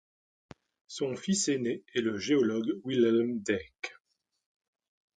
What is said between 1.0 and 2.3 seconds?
fils aîné est le